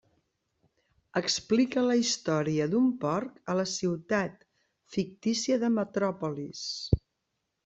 [1.19, 4.43] Explica la història d'un porc a la ciutat
[4.97, 6.65] fictícia de Metròpolis.